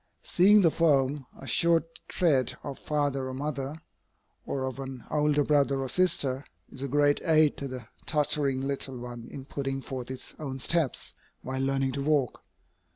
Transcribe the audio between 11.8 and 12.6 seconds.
to walk.